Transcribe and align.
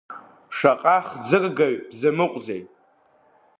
Шаҟа 0.57 0.97
хӡыргаҩ 1.07 1.75
бзамыҟәзеи! 1.89 2.61